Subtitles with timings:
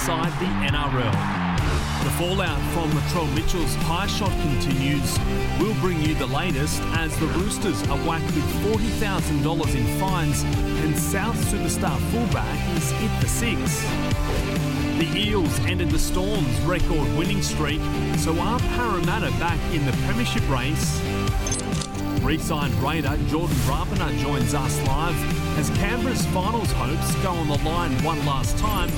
[0.00, 1.12] inside the NRL.
[2.04, 5.18] The fallout from Latrell Mitchell's high shot continues.
[5.58, 10.42] We'll bring you the latest as the Roosters are whacked with $40,000 in fines
[10.82, 13.82] and South superstar fullback is hit for six.
[14.96, 17.82] The Eels ended the Storm's record winning streak,
[18.16, 20.98] so are Parramatta back in the Premiership race?
[22.22, 27.92] Re-signed Raider Jordan Rapana joins us live as Canberra's finals hopes go on the line
[28.02, 28.88] one last time.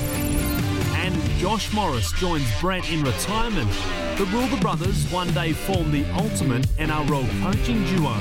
[1.43, 3.69] Josh Morris joins Brett in retirement.
[4.17, 8.13] But will the brothers one day form the ultimate NRL coaching duo?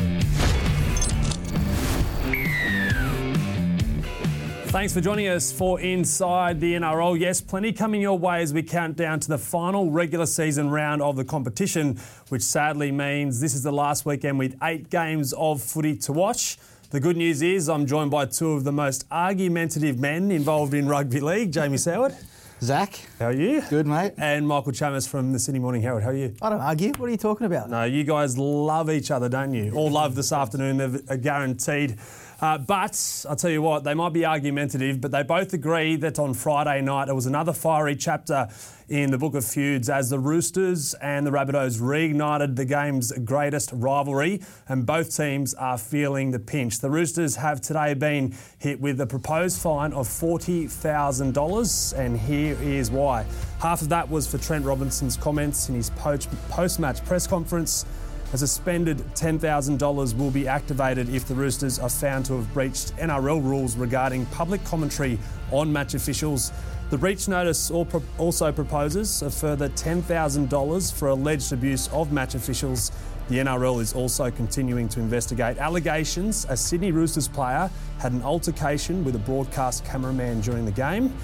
[4.73, 7.17] Thanks for joining us for Inside the NRL.
[7.17, 11.01] Yes, plenty coming your way as we count down to the final regular season round
[11.01, 15.63] of the competition, which sadly means this is the last weekend with eight games of
[15.63, 16.59] footy to watch.
[16.91, 20.89] The good news is I'm joined by two of the most argumentative men involved in
[20.89, 22.17] rugby league, Jamie Soward.
[22.63, 23.61] Zac, How are you?
[23.71, 24.13] good mate.
[24.19, 26.05] And Michael Chammas from the Sydney Morning Herald.
[26.05, 26.33] How are you?
[26.41, 26.93] I don't argue.
[26.97, 27.69] What are you talking about?
[27.69, 29.73] No, you guys love each other, don't you?
[29.75, 31.99] All love this afternoon, they're guaranteed.
[32.43, 36.19] Uh, but I'll tell you what, they might be argumentative, but they both agree that
[36.19, 38.49] on Friday night it was another fiery chapter
[38.89, 43.71] in the Book of Feuds as the Roosters and the Rabbitohs reignited the game's greatest
[43.73, 46.81] rivalry, and both teams are feeling the pinch.
[46.81, 52.91] The Roosters have today been hit with a proposed fine of $40,000, and here is
[52.91, 53.25] why.
[53.61, 57.87] Half of that was for Trent Robinson's comments in his post match press conference.
[58.33, 63.45] A suspended $10,000 will be activated if the Roosters are found to have breached NRL
[63.45, 65.19] rules regarding public commentary
[65.51, 66.51] on match officials.
[66.89, 72.91] The breach notice also proposes a further $10,000 for alleged abuse of match officials.
[73.29, 79.05] The NRL is also continuing to investigate allegations a Sydney Roosters player had an altercation
[79.05, 81.15] with a broadcast cameraman during the game.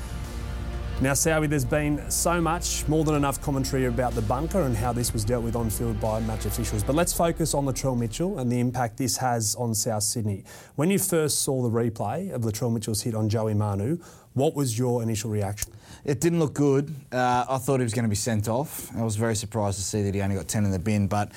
[1.01, 4.93] Now, Sowie, there's been so much, more than enough commentary about the bunker and how
[4.93, 6.83] this was dealt with on field by match officials.
[6.83, 10.43] But let's focus on Latrell Mitchell and the impact this has on South Sydney.
[10.75, 13.99] When you first saw the replay of Latrell Mitchell's hit on Joey Manu,
[14.35, 15.73] what was your initial reaction?
[16.05, 16.93] It didn't look good.
[17.13, 18.93] Uh, I thought he was going to be sent off.
[18.97, 21.31] I was very surprised to see that he only got 10 in the bin, but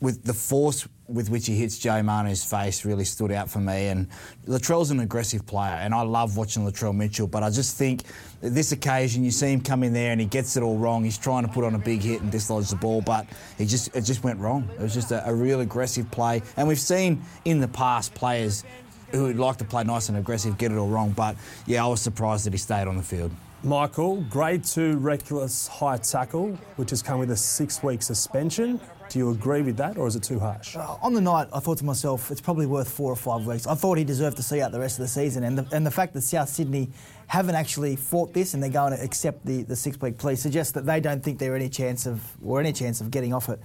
[0.00, 3.86] with the force with which he hits Joe Manu's face really stood out for me.
[3.86, 4.08] And
[4.46, 7.26] Latrell's an aggressive player, and I love watching Latrell Mitchell.
[7.26, 8.02] But I just think
[8.40, 11.04] this occasion, you see him come in there and he gets it all wrong.
[11.04, 13.26] He's trying to put on a big hit and dislodge the ball, but
[13.56, 14.68] he just it just went wrong.
[14.74, 18.64] It was just a, a real aggressive play, and we've seen in the past players
[19.12, 21.10] who would like to play nice and aggressive get it all wrong.
[21.12, 21.36] But
[21.66, 23.30] yeah, I was surprised that he stayed on the field.
[23.62, 28.80] Michael, grade two reckless high tackle, which has come with a six week suspension.
[29.08, 30.76] Do you agree with that, or is it too harsh?
[30.76, 33.66] Uh, on the night, I thought to myself, it's probably worth four or five weeks.
[33.66, 35.86] I thought he deserved to see out the rest of the season, and the, and
[35.86, 36.90] the fact that South Sydney
[37.28, 40.72] haven't actually fought this and they're going to accept the, the six week plea suggests
[40.72, 43.60] that they don't think there any chance of or any chance of getting off it.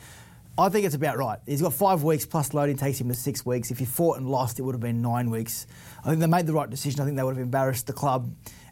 [0.57, 1.39] I think it's about right.
[1.45, 3.71] He's got five weeks plus loading takes him to six weeks.
[3.71, 5.65] If he fought and lost, it would have been nine weeks.
[6.03, 7.01] I think they made the right decision.
[7.01, 8.31] I think they would have embarrassed the club.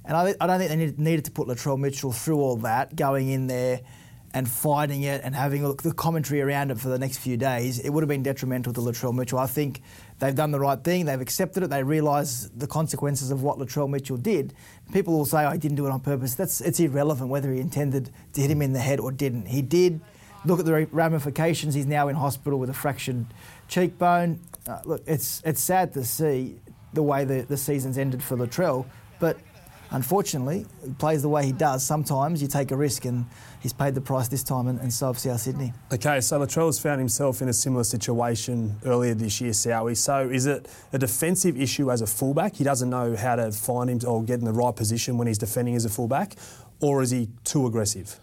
[0.09, 2.95] And I, I don't think they needed, needed to put Latrell Mitchell through all that,
[2.95, 3.81] going in there
[4.33, 7.79] and fighting it and having look, the commentary around it for the next few days,
[7.79, 9.37] it would have been detrimental to Latrell Mitchell.
[9.37, 9.81] I think
[10.17, 11.05] they've done the right thing.
[11.05, 11.69] They've accepted it.
[11.69, 14.53] They realise the consequences of what Latrell Mitchell did.
[14.91, 17.59] People will say, oh, "I didn't do it on purpose." That's it's irrelevant whether he
[17.59, 19.45] intended to hit him in the head or didn't.
[19.45, 20.01] He did.
[20.45, 21.75] Look at the ramifications.
[21.75, 23.25] He's now in hospital with a fractured
[23.67, 24.39] cheekbone.
[24.67, 26.59] Uh, look, it's it's sad to see
[26.93, 28.85] the way the, the season's ended for Latrell,
[29.19, 29.37] but
[29.91, 31.85] unfortunately, he plays the way he does.
[31.85, 33.25] Sometimes you take a risk, and
[33.61, 35.73] he's paid the price this time, and, and so have South Sydney.
[35.93, 39.97] Okay, so Latrell has found himself in a similar situation earlier this year, Sowie.
[39.97, 42.55] So is it a defensive issue as a fullback?
[42.55, 45.37] He doesn't know how to find him or get in the right position when he's
[45.37, 46.35] defending as a fullback,
[46.79, 48.19] or is he too aggressive?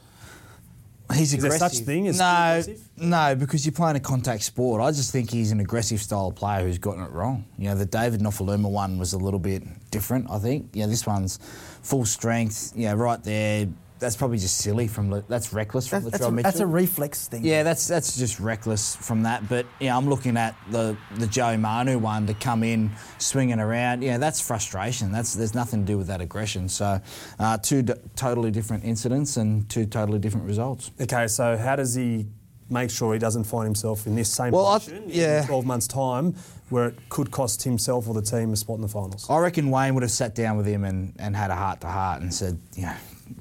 [1.14, 1.60] He's Is aggressive.
[1.60, 2.88] there such thing as no, aggressive?
[2.96, 4.82] no, because you're playing a contact sport.
[4.82, 7.44] I just think he's an aggressive style player who's gotten it wrong.
[7.58, 10.28] You know, the David Nofoaluma one was a little bit different.
[10.30, 10.70] I think.
[10.72, 11.38] Yeah, this one's
[11.82, 12.72] full strength.
[12.74, 13.68] Yeah, right there.
[13.98, 15.10] That's probably just silly from.
[15.10, 16.50] Le- That's reckless from That's, Latrell that's, a, Mitchell.
[16.50, 17.44] that's a reflex thing.
[17.44, 19.48] Yeah, that's that's just reckless from that.
[19.48, 24.02] But yeah, I'm looking at the the Joe Manu one to come in swinging around.
[24.02, 25.12] Yeah, that's frustration.
[25.12, 26.68] That's there's nothing to do with that aggression.
[26.68, 27.00] So,
[27.38, 30.90] uh, two d- totally different incidents and two totally different results.
[31.00, 32.26] Okay, so how does he
[32.68, 35.40] make sure he doesn't find himself in this same Well, I- position yeah.
[35.42, 36.34] in 12 months' time
[36.68, 39.24] where it could cost himself or the team a spot in the finals?
[39.30, 41.86] I reckon Wayne would have sat down with him and, and had a heart to
[41.86, 42.94] heart and said, you know,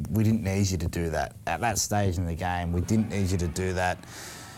[0.09, 2.71] we didn't need you to do that at that stage in the game.
[2.71, 4.03] We didn't need you to do that.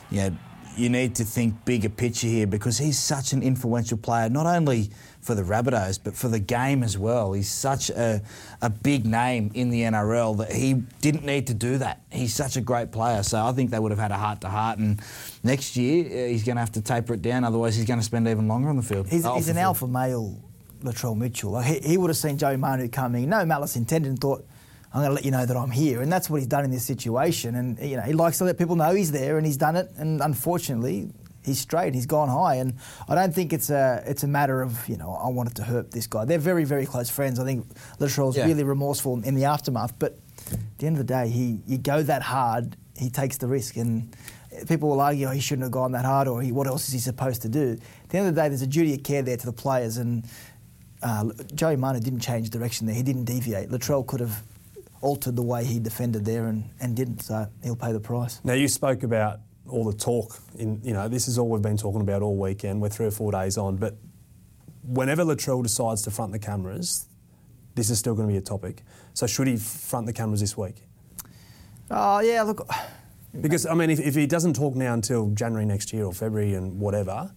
[0.09, 0.38] You know,
[0.77, 4.91] you need to think bigger picture here because he's such an influential player, not only
[5.21, 7.33] for the Rabbitohs but for the game as well.
[7.33, 8.21] He's such a,
[8.62, 12.03] a big name in the NRL that he didn't need to do that.
[12.12, 14.50] He's such a great player, so I think they would have had a heart to
[14.50, 14.77] heart.
[14.77, 15.01] And
[15.44, 18.06] next year uh, he's going to have to taper it down, otherwise he's going to
[18.06, 19.07] spend even longer on the field.
[19.07, 19.57] He's, he's an field.
[19.57, 20.39] alpha male,
[20.83, 21.51] Latrell Mitchell.
[21.51, 24.45] Like he, he would have seen Joey Manu coming, no malice intended, and thought,
[24.97, 26.01] I'm going to let you know that I'm here.
[26.01, 27.53] And that's what he's done in this situation.
[27.53, 29.91] And you know, he likes to let people know he's there, and he's done it.
[29.97, 31.11] And unfortunately,
[31.45, 31.94] he's straight.
[31.94, 32.55] He's gone high.
[32.55, 32.73] And
[33.07, 35.91] I don't think it's a it's a matter of you know I wanted to hurt
[35.91, 36.25] this guy.
[36.25, 37.39] They're very very close friends.
[37.39, 37.67] I think
[37.99, 38.47] Latrell's Yeah.
[38.47, 39.94] really remorseful in the aftermath.
[39.99, 40.17] But
[40.51, 43.77] at the end of the day, he you go that hard, he takes the risk
[43.77, 44.15] and.
[44.67, 46.94] People will argue oh, he shouldn't have gone that hard, or he, what else is
[46.94, 47.77] he supposed to do?
[48.03, 49.97] At the end of the day, there's a duty of care there to the players,
[49.97, 50.25] and
[51.03, 52.95] uh, Joey Manu didn't change direction there.
[52.95, 53.69] He didn't deviate.
[53.69, 54.41] Latrell could have
[55.01, 58.41] altered the way he defended there and, and didn't, so he'll pay the price.
[58.44, 60.39] Now you spoke about all the talk.
[60.57, 62.81] In you know, this is all we've been talking about all weekend.
[62.81, 63.95] We're three or four days on, but
[64.83, 67.07] whenever Latrell decides to front the cameras,
[67.75, 68.83] this is still going to be a topic.
[69.13, 70.83] So should he front the cameras this week?
[71.91, 72.67] Oh, yeah, look,
[73.39, 76.53] Because I mean, if, if he doesn't talk now until January next year or February
[76.53, 77.31] and whatever,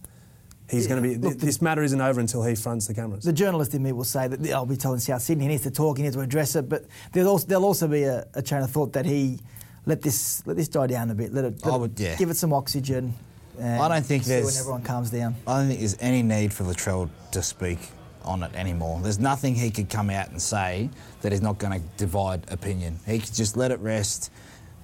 [0.71, 1.15] he's Yeah, going to be.
[1.15, 3.23] look, th- this matter isn't over until he fronts the cameras.
[3.23, 5.71] the journalist in me will say that I'll be telling South Sydney he needs to
[5.71, 8.63] talk, he needs to address it, but there'll also, there'll also be a, a chain
[8.63, 9.39] of thought that he
[9.85, 12.15] let this let this die down a bit, let it, let I it- yeah.
[12.15, 13.13] give it some oxygen.
[13.61, 15.35] I don't think see when there's- everyone calms down.
[15.45, 17.79] I don't think there's any need for Latrell to speak
[18.23, 18.99] on it anymore.
[19.01, 20.89] There's nothing he could come out and say
[21.21, 22.99] that is not going to divide opinion.
[23.05, 24.31] He could just let it rest.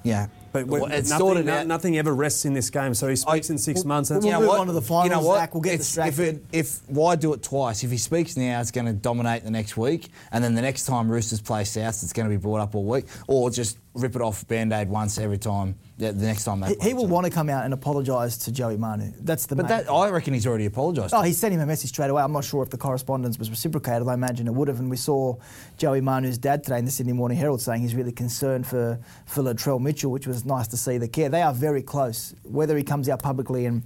[0.04, 1.68] Yeah, But Well, it's nothing, sorted no- out.
[1.68, 2.94] nothing ever rests in this game.
[2.94, 4.10] So he speaks in six we'll- months.
[4.10, 4.60] That's we'll You know move what?
[4.62, 5.38] on to the You finals, know what?
[5.40, 5.54] Zac.
[5.54, 6.36] We'll get It's- if, distracted.
[6.52, 7.84] it, if why do it twice?
[7.84, 10.86] If he speaks now, it's going to dominate the next week, and then the next
[10.86, 14.16] time Roosters play South, it's going to be brought up all week, or just rip
[14.16, 15.76] it off band aid once every time.
[16.00, 16.76] Yeah, the next time they.
[16.76, 19.12] He, he will want to come out and apologise to Joey Manu.
[19.20, 21.12] That's the But main that I reckon he's already apologised.
[21.14, 22.22] Oh, he sent him a message straight away.
[22.22, 24.08] I'm not sure if the correspondence was reciprocated.
[24.08, 24.80] I imagine it would have.
[24.80, 25.38] And we saw
[25.78, 29.42] Joey Manu's dad today in the Sydney Morning Herald saying he's really concerned for, for
[29.42, 31.30] Latrell Mitchell, which was nice to see the care.
[31.30, 32.36] They are very close.
[32.44, 33.82] Whether he comes out publicly and,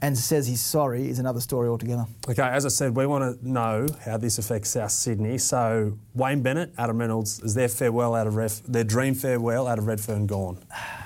[0.00, 2.06] and says he's sorry is another story altogether.
[2.28, 5.38] Okay, as I said, we want to know how this affects South Sydney.
[5.38, 9.80] So Wayne Bennett, Adam Reynolds, is their farewell out of Ref, their dream farewell out
[9.80, 10.64] of Redfern gone?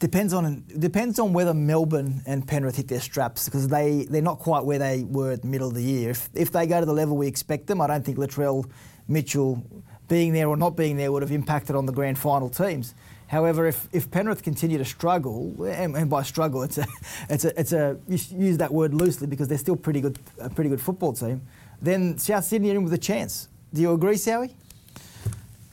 [0.00, 4.38] Depends on depends on whether Melbourne and Penrith hit their straps because they they're not
[4.38, 6.10] quite where they were at the middle of the year.
[6.10, 8.68] If, if they go to the level we expect them, I don't think Latrell
[9.08, 9.62] Mitchell
[10.08, 12.94] being there or not being there would have impacted on the grand final teams.
[13.28, 16.86] However, if, if Penrith continue to struggle, and, and by struggle, it's a,
[17.28, 20.50] it's a, it's a you use that word loosely because they're still pretty good, a
[20.50, 21.40] pretty good football team.
[21.80, 23.48] Then South Sydney are in with a chance.
[23.72, 24.52] Do you agree, Sowie?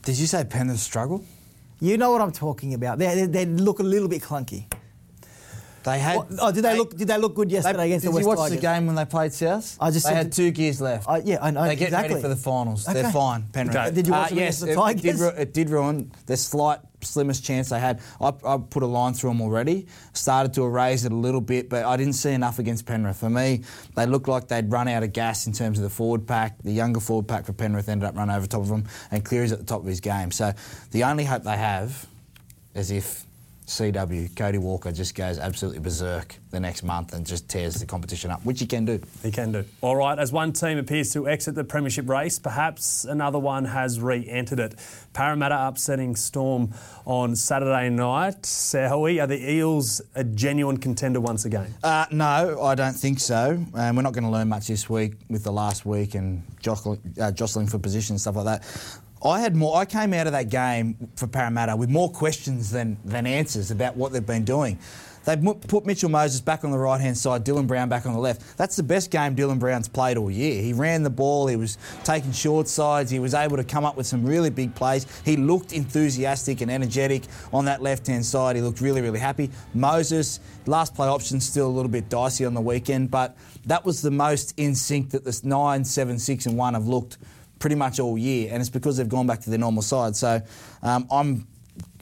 [0.02, 1.24] Did you say Penrith struggle?
[1.82, 2.98] You know what I'm talking about.
[2.98, 4.72] They, they, they look a little bit clunky.
[5.82, 6.16] They had.
[6.16, 6.96] Oh, oh, did they, look?
[6.96, 8.56] Did they look good yesterday They, against the West Did you watch Tigers?
[8.56, 9.76] the game when they played South?
[9.80, 11.08] I just they had two gears left.
[11.08, 12.14] Uh, yeah, I know They're getting exactly.
[12.14, 12.88] ready for the finals.
[12.88, 13.02] Okay.
[13.02, 13.74] They're fine, Penrith.
[13.76, 13.90] Okay.
[13.90, 15.38] Did you watch Uh, yes, against the it, it did, Tigers?
[15.40, 18.00] it did ruin the slight slimmest chance they had.
[18.20, 19.86] I, I put a line through them already.
[20.12, 23.18] Started to erase it a little bit, but I didn't see enough against Penrith.
[23.18, 23.62] For me,
[23.94, 26.58] they looked like they'd run out of gas in terms of the forward pack.
[26.62, 29.52] The younger forward pack for Penrith ended up running over top of them, and Cleary's
[29.52, 30.30] at the top of his game.
[30.30, 30.52] So
[30.90, 32.06] the only hope they have
[32.74, 33.26] is if
[33.66, 38.30] CW, Cody Walker, just goes absolutely berserk the next month and just tears the competition
[38.30, 39.00] up, which he can do.
[39.22, 39.64] He can do.
[39.80, 44.00] All right, as one team appears to exit the Premiership race, perhaps another one has
[44.00, 44.74] re entered it.
[45.12, 46.72] Parramatta upsetting Storm
[47.04, 48.42] on Saturday night.
[48.42, 51.74] Sowie, are the Eels a genuine contender once again?
[51.82, 53.64] Uh, no, I don't think so.
[53.74, 57.00] And we're not going to learn much this week with the last week and jostling,
[57.20, 59.00] uh, jostling for position and stuff like that.
[59.24, 59.76] I had more.
[59.76, 63.96] I came out of that game for Parramatta with more questions than, than answers about
[63.96, 64.78] what they've been doing.
[65.24, 68.18] They've put Mitchell Moses back on the right hand side, Dylan Brown back on the
[68.18, 68.56] left.
[68.56, 70.60] That's the best game Dylan Brown's played all year.
[70.60, 73.96] He ran the ball, he was taking short sides, he was able to come up
[73.96, 75.06] with some really big plays.
[75.24, 78.56] He looked enthusiastic and energetic on that left hand side.
[78.56, 79.50] He looked really, really happy.
[79.74, 83.36] Moses, last play option, still a little bit dicey on the weekend, but
[83.66, 87.18] that was the most in sync that the 9, 7, 6, and 1 have looked
[87.62, 90.16] pretty much all year, and it's because they've gone back to their normal side.
[90.16, 90.42] So
[90.82, 91.46] um, I'm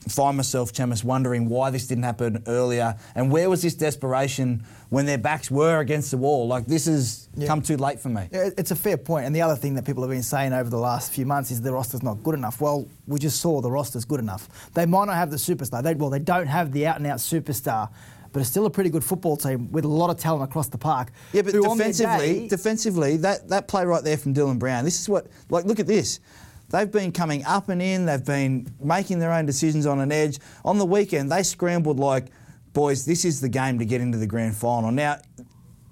[0.08, 5.04] find myself, Chammas, wondering why this didn't happen earlier, and where was this desperation when
[5.04, 6.48] their backs were against the wall?
[6.48, 7.46] Like this has Yeah.
[7.46, 8.22] come too late for me.
[8.32, 9.26] Yeah, It's a fair point.
[9.26, 11.60] And the other thing that people have been saying over the last few months is
[11.60, 12.58] the roster's not good enough.
[12.62, 14.48] Well, we just saw the roster's good enough.
[14.72, 15.82] They might not have the superstar.
[15.82, 17.90] They, well, they don't have the out and out superstar,
[18.32, 20.78] but it's still a pretty good football team with a lot of talent across the
[20.78, 21.12] park.
[21.32, 24.58] Yeah, but who on their defensively, day- defensively, that, that play right there from Dylan
[24.58, 24.84] Brown.
[24.84, 26.20] This is what, like, look at this.
[26.68, 28.06] They've been coming up and in.
[28.06, 30.38] They've been making their own decisions on an edge.
[30.64, 32.26] On the weekend, they scrambled like
[32.72, 34.90] boys, this is the game to get into the grand final.
[34.90, 35.18] Now,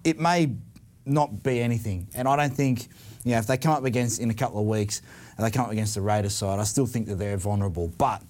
[0.04, 0.54] it may
[1.04, 2.88] not be anything, and I don't think,
[3.24, 5.02] you know, if they come up against in a couple of weeks
[5.36, 7.88] and they come up against the Raiders side, I still think that they're vulnerable.
[7.98, 8.22] But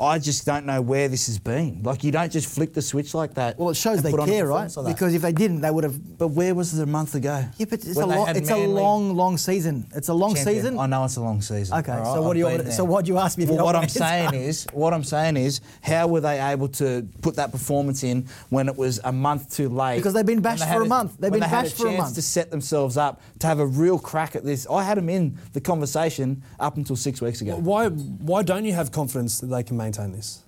[0.00, 1.82] I just don't know where this has been.
[1.82, 3.58] Like, you don't just flick the switch like that.
[3.58, 4.74] Well, it shows they put on care, right?
[4.76, 4.86] like.
[4.94, 6.18] Because if they didn't, they would have.
[6.18, 7.44] But where was it a month ago?
[7.58, 9.86] Yeah, but it's, a, When they long, it's a long, long season.
[9.94, 10.56] It's a long champion.
[10.56, 10.78] season.
[10.78, 11.78] I know it's a long season.
[11.78, 12.04] Okay, all right?
[12.14, 12.72] so what I've do you been want- there.
[12.72, 15.60] so what'd you ask me if Well, what I'm saying is, what I'm saying is,
[15.82, 19.68] how were they able to put that performance in when it was a month too
[19.68, 19.96] late?
[19.96, 21.16] Because they've been bashed they for had a month.
[21.18, 22.14] They've been they had bashed for a chance month.
[22.14, 24.66] to set themselves up to have a real crack at this.
[24.70, 27.56] I had them in the conversation up until six weeks ago.
[27.56, 30.42] Why, why don't you have confidence that they can maintain this?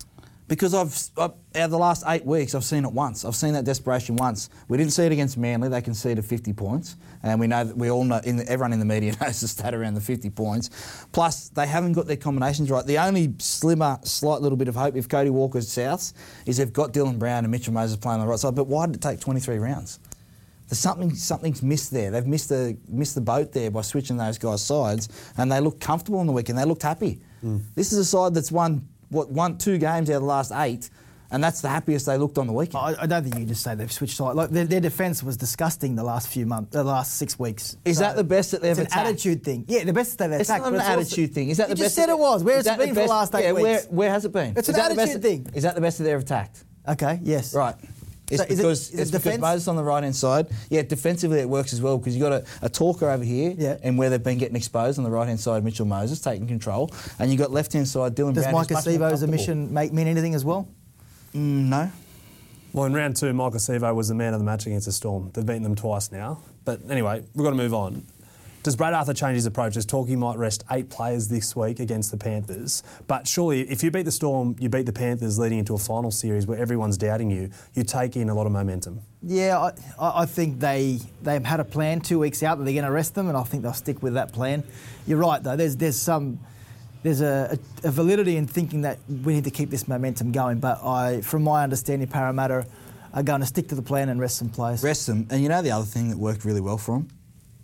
[0.49, 3.25] Because I've, I've out of the last eight weeks, I've seen it once.
[3.25, 4.51] I've seen that desperation once.
[4.69, 7.91] We didn't see it against Manly; they conceded 50 points, and we know that we
[7.91, 8.21] all know.
[8.25, 11.07] In the, everyone in the media knows the stat around the 50 points.
[11.13, 12.85] Plus, they haven't got their combinations right.
[12.85, 16.13] The only slimmer, slight little bit of hope if Cody Walker's south
[16.45, 18.55] is they've got Dylan Brown and Mitchell Moses playing on the right side.
[18.55, 20.01] But why did it take 23 rounds?
[20.69, 22.11] There's something something's missed there.
[22.11, 25.09] They've missed the missed the boat there by switching those guys' sides,
[25.39, 26.59] and they look comfortable on the weekend.
[26.59, 27.21] They looked happy.
[27.41, 27.59] Hmm.
[27.75, 30.91] This is a side that's won what won two games out of the last eight,
[31.31, 32.77] and that's the happiest they looked on the weekend.
[32.85, 34.37] I, I don't think you just say they've switched sides.
[34.37, 37.77] Like their, their defence was disgusting the last few months, the last six weeks.
[37.85, 39.07] Is that the best that they've It's an attacked?
[39.09, 39.65] attitude thing.
[39.69, 40.65] Yeah, the best that they've It's attacked.
[40.65, 41.49] not an it's also- attitude thing.
[41.51, 42.07] Is that you the just best?
[42.07, 42.43] said it was.
[42.45, 43.63] Where has it been for the last eight yeah, weeks?
[43.65, 44.55] Where, where has it been?
[44.57, 45.47] It's is an the best attitude thing.
[45.55, 46.65] Is that the best that they've attacked?
[46.89, 47.21] Okay.
[47.23, 47.55] Yes.
[47.55, 47.77] Right.
[48.33, 49.39] It's So is it- because is it it's because?
[49.39, 50.47] Moses on the right hand side.
[50.71, 53.77] Yeah, defensively it works as well because you've got a, a talker over here, Yeah.
[53.83, 56.91] and where they've been getting exposed on the right hand side, Mitchell Moses taking control,
[57.19, 58.55] and you've got left hand side Dylan Does Brown.
[58.55, 59.35] Maika who's much more Sivo's comfortable.
[59.35, 60.67] omission make mean anything as well?
[61.35, 61.91] Mm, no.
[62.73, 65.31] Well, in round two, Maika Sivo was the man of the match against the Storm.
[65.35, 66.41] They've beaten them twice now.
[66.65, 68.07] But anyway, we've got to move on.
[68.63, 69.77] Does Brad Arthur change his approach?
[69.77, 72.83] As talk he might rest eight players this week against the Panthers.
[73.09, 76.11] But surely, if you beat the Storm, you beat the Panthers leading into a final
[76.11, 79.01] series where everyone's doubting you, you take in a lot of momentum.
[79.23, 82.75] Yeah, I, I I think they they've had a plan two weeks out that they're
[82.75, 84.63] going to rest them, and I think they'll stick with that plan.
[85.07, 85.57] You're right though.
[85.57, 86.39] There's there's some
[87.03, 90.61] there's a, a, a validity in thinking that we need to keep this momentum going.
[90.61, 92.67] But I, from my understanding, Parramatta
[93.13, 94.83] are going to stick to the plan and rest some players.
[94.83, 95.27] Rest them.
[95.31, 97.09] And you know the other thing that worked really well for them?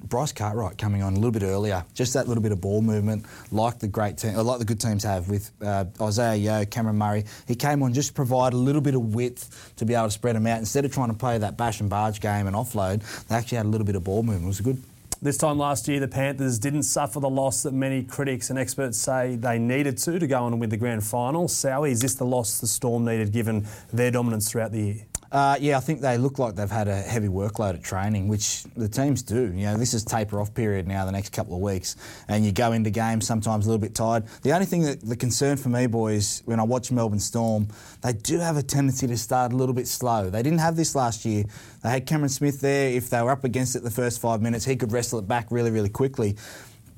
[0.05, 3.27] Bryce Cartwright coming on a little bit earlier, just that little bit of ball movement,
[3.51, 6.97] like the great team, or like the good teams have with uh, Isaah Yeo, Cameron
[6.97, 7.25] Murray.
[7.47, 10.11] He came on just to provide a little bit of width to be able to
[10.11, 13.03] spread them out instead of trying to play that bash and barge game and offload.
[13.27, 14.45] They actually had a little bit of ball movement.
[14.45, 14.83] It was good.
[15.21, 18.97] This time last year, the Panthers didn't suffer the loss that many critics and experts
[18.99, 21.49] say they needed to to go on and win the grand final.
[21.49, 25.08] Sowie, is this the loss the Storm needed given their dominance throughout the year?
[25.31, 28.65] Uh, yeah, I think they look like they've had a heavy workload at training, which
[28.77, 29.53] the teams do.
[29.53, 31.97] You know, this is taper off period now, the next couple of weeks,
[32.29, 34.25] and you go into games sometimes a little bit tired.
[34.43, 37.69] The only thing that the concern for me, boys, when I watch Melbourne Storm,
[38.01, 40.31] they do have a tendency to start a little bit slow.
[40.31, 41.45] They didn't have this last year.
[41.83, 42.91] They had Cameron Smith there.
[42.91, 45.49] If they were up against it the first five minutes, he could wrestle it back
[45.51, 46.37] really, really quickly.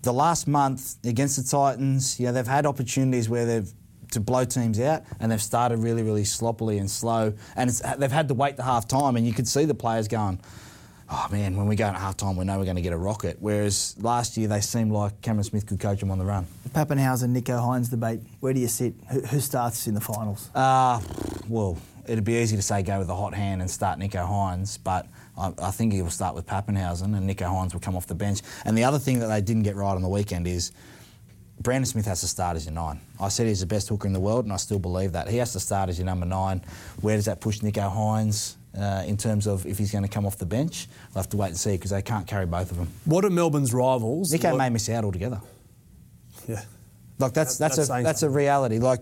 [0.02, 3.70] The last month against the Titans, you know, they've had opportunities where they've
[4.10, 8.12] to blow teams out, and they've started really, really sloppily and slow, and it's, they've
[8.12, 10.40] had to wait to half time, and you could see the players going,
[11.10, 12.98] "Oh man, when we go at half time, we know we're going to get a
[12.98, 16.46] rocket." Whereas last year, they seemed like Cameron Smith could coach them on the run.
[16.70, 18.20] Papenhuyzen, Nicho Hynes debate.
[18.40, 18.94] Where do you sit?
[19.10, 20.50] Who, who starts in the finals?
[20.54, 21.00] Uh,
[21.48, 24.78] well, it'd be easy to say go with the hot hand and start Nicho Hynes,
[24.82, 28.06] but I, I think he will start with Papenhuyzen, and Nicho Hynes will come off
[28.06, 28.40] the bench.
[28.64, 30.72] And the other thing that they didn't get right on the weekend is.
[31.60, 33.00] Brandon Smith has to start as your nine.
[33.20, 35.28] I said he's the best hooker in the world, and I still believe that.
[35.28, 36.62] He has to start as your number nine.
[37.02, 40.24] Where does that push Nicho Hynes uh, in terms of if he's going to come
[40.24, 40.88] off the bench?
[41.14, 42.88] We'll have to wait and see because they can't carry both of them.
[43.04, 44.32] What are Melbourne's rivals?
[44.32, 45.40] Nicho What- may miss out altogether.
[46.48, 46.62] Yeah.
[47.18, 48.78] Like that's That- that's, that's a that's a reality.
[48.78, 49.00] Like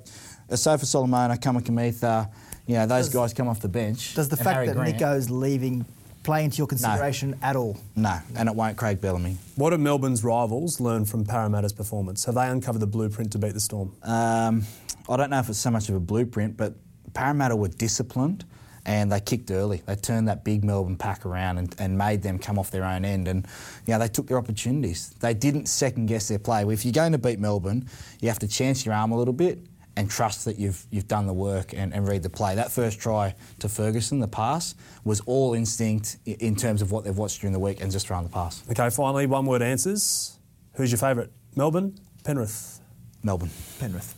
[0.51, 2.29] Asofa Solomona, Kamikamica,
[2.67, 4.15] you know those guys come off the bench.
[4.17, 5.87] Does the fact Harry that Grant- Nicho's leaving
[6.29, 7.79] play into your consideration at all?
[7.97, 9.39] no, and it won't Craig Bellamy.
[9.57, 12.27] What have Melbourne's rivals learned from Parramatta's performance?
[12.27, 13.97] Have they uncovered the blueprint to beat the Storm?
[14.03, 14.65] Um,
[15.09, 16.75] I don't know if it's so much of a blueprint, but
[17.15, 18.45] Parramatta were disciplined
[18.85, 19.83] and they kicked early.
[19.87, 23.07] They turned that big Melbourne pack around and, and made them come off their own
[23.07, 23.27] end.
[23.27, 23.47] And
[23.87, 25.15] you know, they took their opportunities.
[25.21, 26.63] They didn't second guess their play.
[26.69, 27.89] If you're going to beat Melbourne,
[28.21, 29.61] you have to chance your arm a little bit
[29.99, 32.55] and trust that you've you've done the work and, and read the play.
[32.55, 37.19] That first try to Ferguson, the pass, was all instinct in terms of what they've
[37.19, 38.63] watched during the week and just around the pass.
[38.71, 40.39] Okay, finally, one word answers.
[40.75, 41.31] Who's your favourite?
[41.57, 41.99] Melbourne?
[42.23, 42.79] Penrith?
[43.25, 43.51] Melbourne.
[43.81, 44.15] Penrith.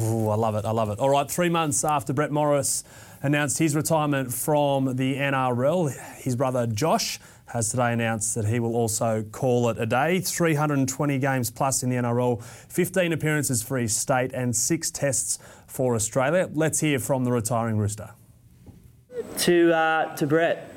[0.00, 0.64] Ooh, I love it.
[0.64, 1.00] I love it.
[1.00, 2.84] All right, three months after Brett Morris
[3.22, 8.76] announced his retirement from the NRL, his brother Josh has today announced that he will
[8.76, 10.20] also call it a day.
[10.20, 15.94] 320 games plus in the NRL, 15 appearances for his state, and six tests for
[15.94, 16.48] Australia.
[16.52, 18.10] Let's hear from the retiring Rooster.
[19.38, 20.74] To uh, to Brett,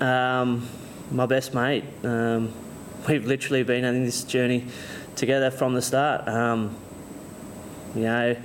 [0.00, 0.68] um,
[1.12, 1.84] my best mate.
[2.02, 2.52] Um,
[3.08, 4.66] we've literally been on this journey
[5.14, 6.26] together from the start.
[6.26, 6.76] Um,
[7.94, 8.36] you know,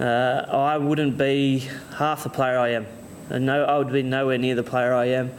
[0.00, 2.86] uh, I wouldn't be half the player I am.
[3.28, 5.32] And no, I would be nowhere near the player I am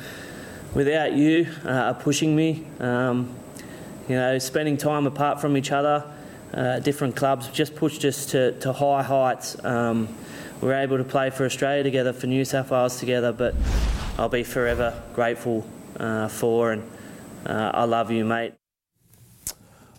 [0.73, 2.65] without you uh, pushing me.
[2.79, 3.35] Um,
[4.07, 6.03] you know, spending time apart from each other,
[6.53, 9.63] uh, different clubs, just pushed us to, to high heights.
[9.63, 10.09] Um,
[10.61, 13.55] we were able to play for Australia together, for New South Wales together, but
[14.17, 15.65] I'll be forever grateful
[15.99, 16.83] uh, for and
[17.45, 18.53] uh, I love you, mate.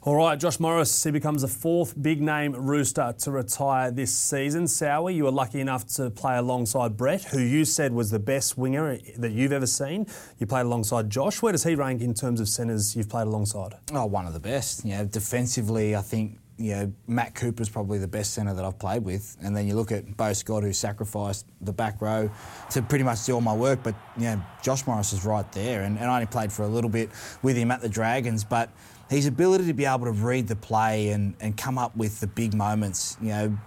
[0.06, 4.64] All right, Josh Morris, he becomes the fourth big name rooster to retire this season.
[4.64, 8.58] Sowie, you were lucky enough to play alongside Brett, who you said was the best
[8.58, 10.06] winger that you've ever seen.
[10.38, 11.40] You played alongside Josh.
[11.40, 13.76] Where does he rank in terms of centres you've played alongside?
[13.94, 14.84] Oh, one of the best.
[14.84, 19.04] Know, defensively, I think you know Matt Cooper's probably the best centre that I've played
[19.04, 22.30] with, and then you look at Beau Scott, who sacrificed the back row
[22.70, 23.80] to pretty much do all my work.
[23.82, 26.68] But you know, Josh Morris is right there, and, and I only played for a
[26.68, 27.10] little bit
[27.42, 28.70] with him at the Dragons, but
[29.10, 32.26] his ability to be able to read the play and, and come up with the
[32.26, 33.58] big moments, you know,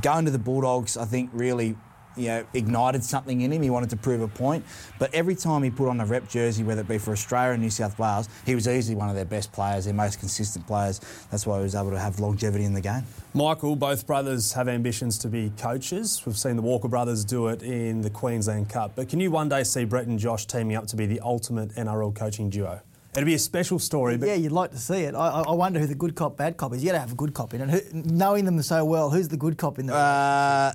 [0.00, 1.76] going to the Bulldogs, I think really,
[2.16, 3.62] you know, ignited something in him.
[3.62, 4.64] He wanted to prove a point.
[4.98, 7.56] But every time he put on a rep jersey, whether it be for Australia or
[7.56, 11.00] New South Wales, he was easily one of their best players, their most consistent players.
[11.30, 13.04] That's why he was able to have longevity in the game.
[13.34, 16.22] Michael, both brothers have ambitions to be coaches.
[16.26, 18.92] We've seen the Walker brothers do it in the Queensland Cup.
[18.96, 21.74] But can you one day see Brett and Josh teaming up to be the ultimate
[21.74, 22.80] NRL coaching duo?
[23.12, 24.16] It'd be a special story.
[24.16, 25.14] But yeah, you'd like to see it.
[25.14, 26.82] I, I wonder who the good cop, bad cop is.
[26.82, 27.68] You got to have a good cop in it.
[27.68, 29.96] Who, knowing them so well, who's the good cop in there?
[29.96, 30.72] Uh,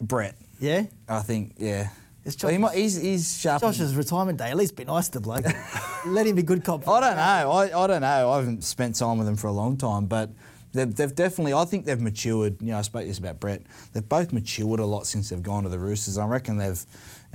[0.00, 0.36] Brett.
[0.58, 0.84] Yeah?
[1.08, 1.88] I think, yeah.
[2.24, 3.62] It's Well, he might, he's, he's sharp.
[3.62, 4.50] Josh's retirement day.
[4.50, 5.44] At least be nice to the bloke.
[6.06, 6.88] Let him be good cop.
[6.88, 7.50] I don't know.
[7.52, 8.30] I, I don't know.
[8.32, 10.30] I haven't spent time with them for a long time, but
[10.72, 11.54] they've, they've definitely.
[11.54, 12.60] I think they've matured.
[12.60, 13.62] You know, I spoke this about Brett.
[13.92, 16.18] They've both matured a lot since they've gone to the Roosters.
[16.18, 16.84] I reckon they've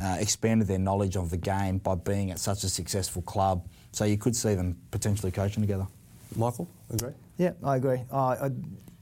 [0.02, 3.66] uh, expanded their knowledge of the game by being at such a successful club.
[3.94, 5.88] So you could see them potentially coaching together.
[6.36, 7.14] Michael, agree?
[7.38, 8.02] Yeah, I agree.
[8.12, 8.52] I, I,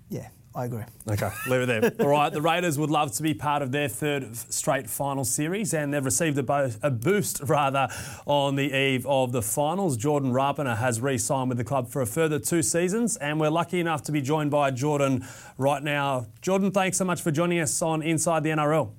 [0.09, 0.83] yeah, I agree.
[1.07, 1.91] Okay, leave it there.
[2.05, 5.75] All right, the Raiders would love to be part of their third straight final series,
[5.75, 7.87] and they've received a, bo- a boost rather
[8.25, 9.95] on the eve of the finals.
[9.95, 13.79] Jordan Rapana has re-signed with the club for a further two seasons, and we're lucky
[13.79, 15.23] enough to be joined by Jordan
[15.57, 16.25] right now.
[16.41, 18.91] Jordan, thanks so much for joining us on Inside the NRL.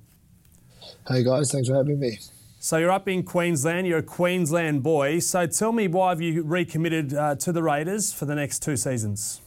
[1.07, 2.17] Hey guys, thanks for having me.
[2.59, 3.87] So you're up in Queensland.
[3.87, 5.19] You're a Queensland boy.
[5.19, 8.77] So tell me why have you recommitted uh, to the Raiders for the next two
[8.77, 9.41] seasons?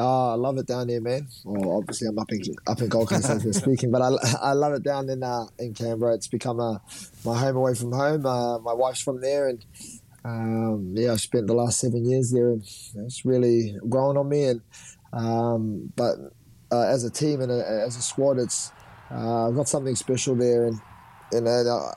[0.00, 1.28] Uh, I love it down there, man.
[1.44, 4.10] Well, obviously I'm up in up in Gold Coast as we're speaking, but I,
[4.40, 6.14] I love it down in uh, in Canberra.
[6.14, 6.78] It's become uh,
[7.24, 8.24] my home away from home.
[8.24, 9.64] Uh, my wife's from there, and
[10.24, 14.44] um, yeah, I spent the last seven years there, and it's really grown on me.
[14.44, 14.62] And
[15.12, 16.16] um, but
[16.72, 18.72] uh, as a team and a, as a squad, it's
[19.10, 20.80] uh, I've got something special there, and
[21.32, 21.92] and uh,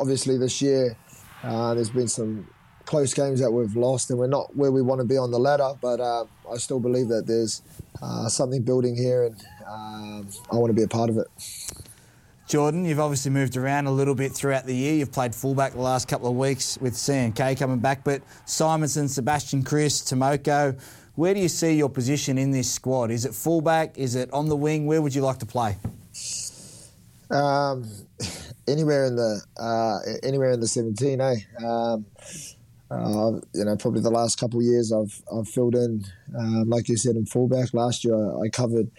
[0.00, 0.96] obviously this year
[1.42, 2.48] uh, there's been some
[2.92, 5.38] close games that we've lost, and we're not where we want to be on the
[5.38, 5.72] ladder.
[5.80, 7.62] But uh, I still believe that there's
[8.02, 11.26] uh, something building here, and um, I want to be a part of it.
[12.46, 14.92] Jordan, you've obviously moved around a little bit throughout the year.
[14.92, 19.62] You've played fullback the last couple of weeks with CNK coming back, but Simonsson, Sebastian
[19.62, 20.78] Kris, Timoko,
[21.14, 23.10] where do you see your position in this squad?
[23.10, 23.96] Is it fullback?
[23.96, 24.84] Is it on the wing?
[24.84, 25.78] Where would you like to play?
[27.30, 27.88] Um,
[28.68, 31.34] anywhere in the uh, anywhere in the 17, eh?
[31.64, 32.04] Um,
[32.92, 36.04] uh, you know, probably the last couple of years I've I've filled in,
[36.38, 37.72] um, like you said, in fullback.
[37.72, 38.90] Last year I, covered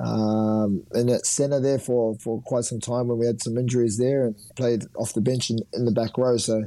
[0.00, 3.98] um, in at centre there for, for quite some time when we had some injuries
[3.98, 6.38] there and played off the bench in, in the back row.
[6.38, 6.64] So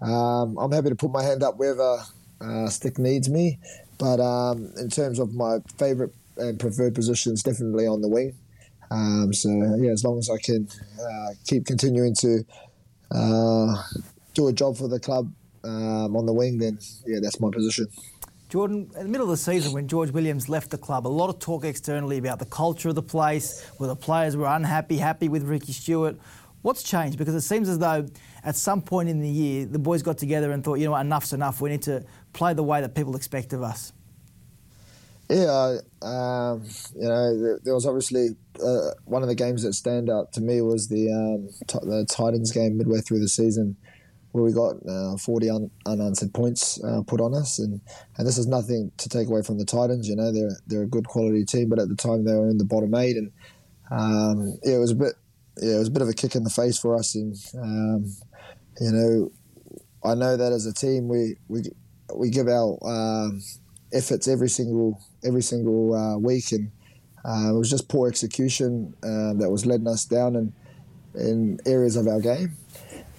[0.00, 2.02] um, I'm happy to put my hand up wherever
[2.40, 3.58] uh, Stick needs me.
[3.98, 8.34] But um, in terms of my favourite and preferred positions, definitely on the wing.
[8.90, 10.66] Um, so yeah, as long as I can
[11.00, 12.44] uh, keep continuing to
[13.10, 13.82] uh,
[14.34, 15.30] do a job for the club
[15.64, 17.88] um, on the wing, then yeah, that's my position.
[18.48, 21.30] Jordan, in the middle of the season when George Williams left the club, a lot
[21.30, 25.28] of talk externally about the culture of the place, where the players were unhappy, happy
[25.30, 26.18] with Ricky Stuart.
[26.60, 27.16] What's changed?
[27.16, 28.06] Because it seems as though
[28.44, 31.00] at some point in the year, the boys got together and thought, you know what,
[31.00, 31.62] enough's enough.
[31.62, 33.92] We need to play the way that people expect of us.
[35.30, 36.62] Yeah, um,
[36.94, 40.60] you know, there, was obviously uh, one of the games that stand out to me
[40.60, 43.76] was the um, t- the Titans game midway through the season,
[44.32, 47.80] where we got uh, 40 un- unanswered points uh, put on us, and,
[48.16, 50.08] and this is nothing to take away from the Titans.
[50.08, 52.58] You know, they're they're a good quality team, but at the time they were in
[52.58, 53.30] the bottom eight, and
[53.90, 55.14] um, yeah, it was a bit
[55.60, 58.12] yeah, it was a bit of a kick in the face for us, and um,
[58.80, 59.32] you know,
[60.04, 61.62] I know that as a team we we
[62.14, 63.42] we give our um,
[63.92, 66.70] efforts every single every single uh, week, and
[67.24, 70.36] uh, it was just poor execution uh, that was letting us down.
[70.36, 70.52] And
[71.14, 72.56] in areas of our game,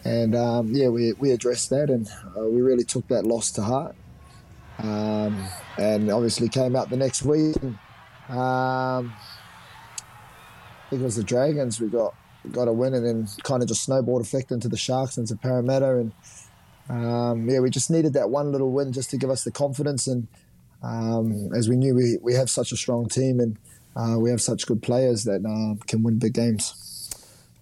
[0.03, 3.63] and um, yeah, we we addressed that, and uh, we really took that loss to
[3.63, 3.95] heart,
[4.79, 5.45] um,
[5.77, 7.55] and obviously came out the next week.
[7.61, 7.77] And,
[8.29, 9.13] um,
[9.95, 11.79] I think it was the Dragons.
[11.79, 12.13] We got
[12.51, 15.35] got a win, and then kind of just snowballed effect into the Sharks and to
[15.35, 16.11] Parramatta, and
[16.89, 20.07] um, yeah, we just needed that one little win just to give us the confidence.
[20.07, 20.27] And
[20.81, 23.57] um, as we knew, we, we have such a strong team and
[23.95, 26.92] uh, we have such good players that uh, can win big games.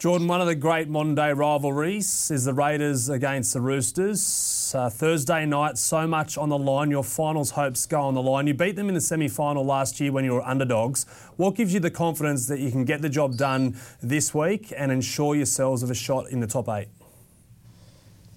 [0.01, 4.73] Jordan, one of the great modern day rivalries is the Raiders against the Roosters.
[4.75, 6.89] Uh, Thursday night, so much on the line.
[6.89, 8.47] Your finals hopes go on the line.
[8.47, 11.05] You beat them in the semi final last year when you were underdogs.
[11.35, 14.91] What gives you the confidence that you can get the job done this week and
[14.91, 16.87] ensure yourselves of a shot in the top eight?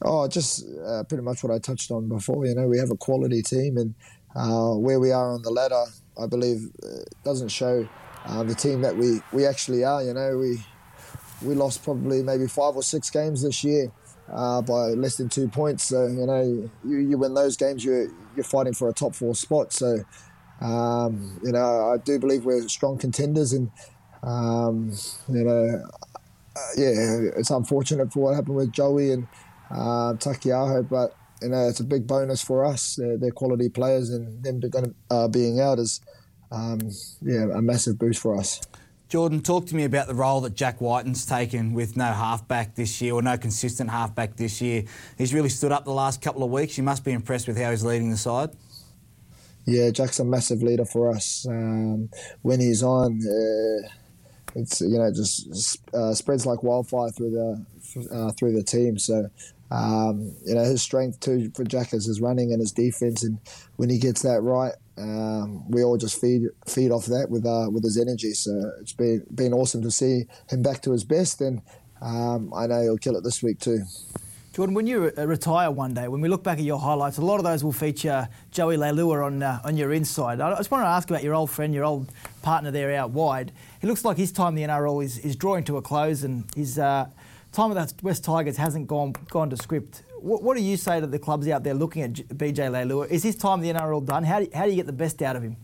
[0.02, 2.44] Oh, just uh, pretty much what I touched on before.
[2.44, 3.94] You know, we have a quality team, and
[4.36, 5.86] uh, where we are on the ladder,
[6.22, 7.88] I believe, uh, doesn't show
[8.26, 10.02] uh, the team that we, we actually are.
[10.02, 10.58] You know, we
[11.44, 13.92] we lost probably maybe five or six games this year
[14.32, 15.84] uh, by less than two points.
[15.84, 19.34] So you know, you, you win those games, you're you're fighting for a top four
[19.34, 19.72] spot.
[19.72, 20.04] So
[20.60, 23.70] um, you know, I do believe we're strong contenders, and
[24.22, 24.92] um,
[25.28, 25.82] you know,
[26.56, 29.26] uh, yeah, it's unfortunate for what happened with Joey and
[29.70, 32.96] uh, Taukei'aho, but you know it's a big bonus for us.
[32.96, 36.00] They're, they're quality players, and them going uh, being out is
[36.52, 36.80] um,
[37.22, 38.60] yeah a massive boost for us.
[39.08, 43.00] Jordan, talk to me about the role that Jack Wighton's taken with no halfback this
[43.00, 44.84] year or no consistent halfback this year.
[45.16, 46.76] He's really stood up the last couple of weeks.
[46.78, 48.50] You must be impressed with how he's leading the side.
[49.66, 51.46] Yeah, Jack's a massive leader for us.
[51.48, 52.10] Um,
[52.42, 53.88] when he's on, uh,
[54.56, 57.66] it's you know just uh, spreads like wildfire through the
[58.12, 58.98] uh, through the team.
[58.98, 59.30] So
[59.70, 63.38] um, you know, his strength too for Jack is his running and his defense, and
[63.76, 67.68] when he gets that right, um, we all just feed feed off that with uh,
[67.70, 68.32] with his energy.
[68.32, 71.62] So it's been been awesome to see him back to his best, and
[72.00, 73.84] um, I know he'll kill it this week too.
[74.54, 77.38] Jordan, when you retire one day, when we look back at your highlights, a lot
[77.38, 80.40] of those will feature Joey Leilua on uh, on your inside.
[80.40, 82.08] I just want to ask about your old friend, your old
[82.42, 83.50] partner there out wide.
[83.82, 86.44] It looks like his time in the NRL is, is drawing to a close, and
[86.54, 87.08] his uh,
[87.50, 90.04] time with the West Tigers hasn't gone gone to script.
[90.24, 93.10] What, what, do you say to the clubs out there looking at BJ Leilua?
[93.10, 94.24] Is his time in the NRL done?
[94.24, 95.58] How do, how do you get the best out of him?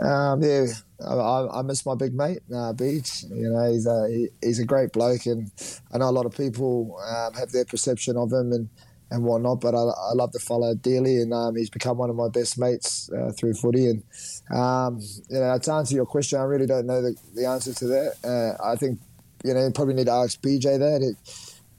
[0.00, 0.64] Um, yeah,
[1.06, 3.24] I, I, miss my big mate, uh, Beach.
[3.30, 5.52] You know, he's a he, he's a great bloke, and
[5.92, 8.68] I know a lot of people um, have their perception of him and,
[9.10, 9.60] and whatnot.
[9.60, 12.58] But I, I love the fellow dearly, and um, he's become one of my best
[12.58, 13.88] mates uh, through footy.
[13.88, 14.02] And
[14.50, 17.86] um, you know, to answer your question, I really don't know the, the answer to
[17.88, 18.14] that.
[18.24, 19.00] Uh, I think
[19.44, 21.02] you know, you probably need to ask BJ that.
[21.02, 21.16] It,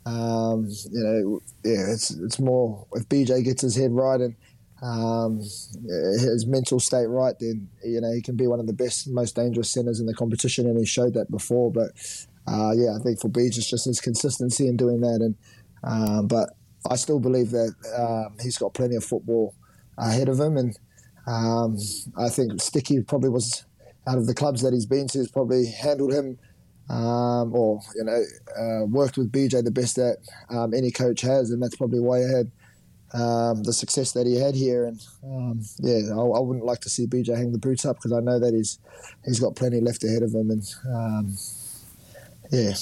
[0.06, 4.36] um, you know, yeah, it's it's more if BJ gets his head right and
[4.84, 9.08] um, his mental state right, then you know he can be one of the best,
[9.10, 11.72] most dangerous centers in the competition, and he showed that before.
[11.72, 11.91] But
[12.48, 15.36] uh, yeah, I think for BJ, it's just his consistency in doing that, and
[15.84, 16.50] um, but
[16.89, 19.56] I still believe that um, he's got plenty of football
[19.98, 20.78] ahead of him, and
[21.26, 21.78] um,
[22.18, 23.65] I think Sticky probably was
[24.08, 26.38] out of the clubs that he's been to, has probably handled him
[26.89, 28.24] um, or you know
[28.58, 30.17] uh, worked with BJ the best that
[30.50, 32.52] um, any coach has, and that's probably why he had
[33.13, 34.86] um, the success that he had here.
[34.86, 38.12] And um, yeah, I, I, wouldn't like to see BJ hang the boots up because
[38.12, 38.80] I know that he's
[39.24, 41.38] he's got plenty left ahead of him, and um,
[42.52, 42.74] yeah,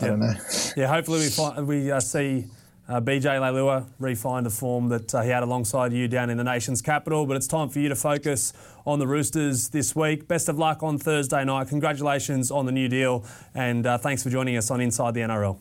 [0.00, 0.34] I don't know.
[0.76, 2.46] Yeah, hopefully we find, we uh, see.
[2.88, 6.44] Uh, BJ Leilua refined the form that uh, he had alongside you down in the
[6.44, 7.26] nation's capital.
[7.26, 8.52] But it's time for you to focus
[8.84, 10.26] on the Roosters this week.
[10.26, 11.68] Best of luck on Thursday night.
[11.68, 15.58] Congratulations on the new deal, and uh, thanks for joining us on Inside the NRL.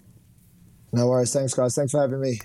[0.94, 1.32] No worries.
[1.32, 1.76] Thanks, guys.
[1.76, 2.40] Thanks for having me.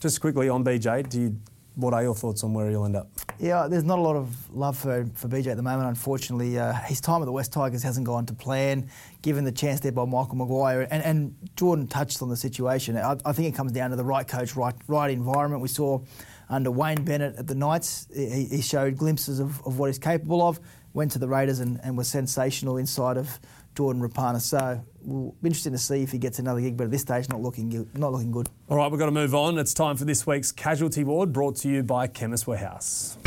[0.00, 1.36] Just quickly on BJ, do you,
[1.76, 3.08] what are your thoughts on where he'll end up?
[3.38, 6.58] Yeah, there's not a lot of love for, for BJ at the moment, unfortunately.
[6.58, 8.88] Uh, his time at the West Tigers hasn't gone to plan,
[9.20, 10.88] given the chance there by Michael Maguire.
[10.90, 12.96] And, and Jordan touched on the situation.
[12.96, 15.60] I, I, think it comes down to the right coach, right, right environment.
[15.60, 16.00] We saw
[16.48, 20.40] under Wayne Bennett at the Knights, he, he showed glimpses of, of what he's capable
[20.40, 20.58] of,
[20.94, 23.38] went to the Raiders and, and was sensational inside of
[23.76, 24.40] Jordan Rapana.
[24.40, 27.28] So we'll be interested to see if he gets another gig, but at this stage,
[27.28, 28.48] not looking not looking good.
[28.68, 29.58] All right, we've got to move on.
[29.58, 33.18] It's time for this week's Casualty Ward, brought to you by Chemist Warehouse.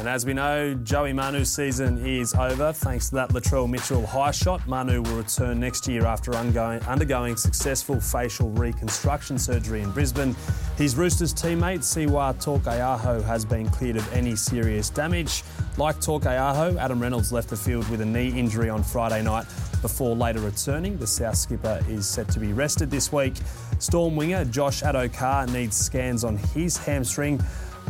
[0.00, 2.72] And as we know, Joey Manu's season is over.
[2.72, 8.00] Thanks to that Latrell Mitchell high shot, Manu will return next year after undergoing successful
[8.00, 10.34] facial reconstruction surgery in Brisbane.
[10.78, 15.44] His Roosters teammate, Siwa Taukei'aho, has been cleared of any serious damage.
[15.76, 19.44] Like Taukei'aho, Adam Reynolds left the field with a knee injury on Friday night
[19.82, 20.96] before later returning.
[20.96, 23.34] The South skipper is set to be rested this week.
[23.80, 27.38] Storm winger Josh Addo-Carr needs scans on his hamstring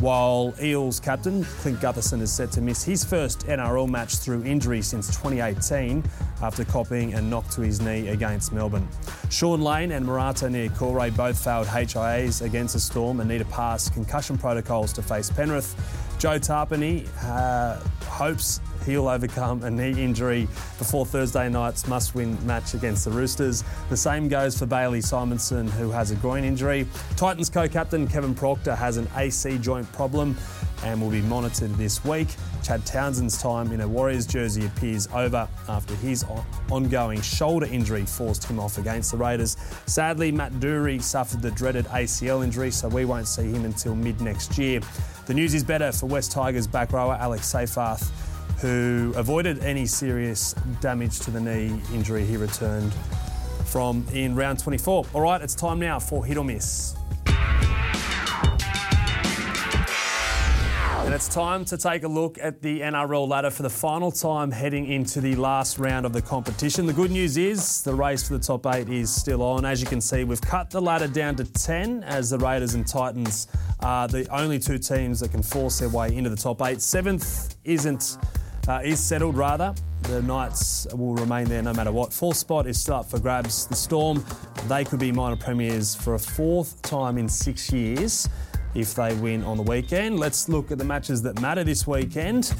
[0.01, 4.81] while Eels captain Clint Gutherson is set to miss his first NRL match through injury
[4.81, 6.03] since 2018
[6.41, 8.87] after copying a knock to his knee against Melbourne.
[9.29, 13.89] Shaun Lane and Marata Niukore both failed HIAs against the Storm and need to pass
[13.89, 15.75] concussion protocols to face Penrith.
[16.21, 22.75] Joe Tapine uh, hopes he'll overcome a knee injury before Thursday night's must win match
[22.75, 23.63] against the Roosters.
[23.89, 26.85] The same goes for Bailey Simonsson, who has a groin injury.
[27.15, 30.37] Titans co captain Kevin Proctor has an AC joint problem
[30.83, 32.27] and will be monitored this week.
[32.63, 36.23] Chad Townsend's time in a Warriors jersey appears over after his
[36.69, 39.57] ongoing shoulder injury forced him off against the Raiders.
[39.87, 44.21] Sadly, Matt Doorey suffered the dreaded ACL injury, so we won't see him until mid
[44.21, 44.81] next year.
[45.27, 48.09] The news is better for West Tigers back rower Alex Seyfarth
[48.61, 52.93] who avoided any serious damage to the knee injury he returned
[53.65, 55.05] from in round 24.
[55.13, 56.95] All right, it's time now for hit or miss.
[61.11, 64.49] And it's time to take a look at the NRL ladder for the final time
[64.49, 66.85] heading into the last round of the competition.
[66.85, 69.65] The good news is the race for the top eight is still on.
[69.65, 72.87] As you can see, we've cut the ladder down to 10 as the Raiders and
[72.87, 73.47] Titans
[73.81, 76.81] are the only two teams that can force their way into the top eight.
[76.81, 78.17] Seventh isn't
[78.69, 79.75] uh, is settled rather.
[80.03, 82.13] The Knights will remain there no matter what.
[82.13, 83.67] Fourth spot is still up for grabs.
[83.67, 84.23] The Storm,
[84.69, 88.29] they could be minor premiers for a fourth time in six years
[88.75, 90.19] if they win on the weekend.
[90.19, 92.53] Let's look at the matches that matter this weekend.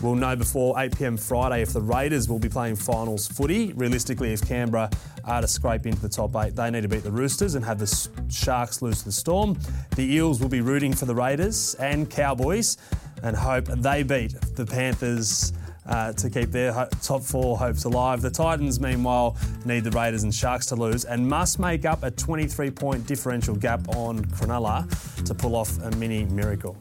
[0.00, 3.72] We'll know before 8 pm Friday if the Raiders will be playing finals footy.
[3.74, 4.90] Realistically, if Canberra
[5.24, 7.78] are to scrape into the top eight, they need to beat the Roosters and have
[7.78, 9.56] the Sharks lose to the Storm.
[9.94, 12.78] The Eels will be rooting for the Raiders and Cowboys
[13.22, 15.52] and hope they beat the Panthers.
[15.84, 18.22] Uh, to keep their ho- top four hopes alive.
[18.22, 22.10] The Titans, meanwhile, need the Raiders and Sharks to lose and must make up a
[22.12, 24.86] 23 point differential gap on Cronulla
[25.24, 26.76] to pull off a mini miracle.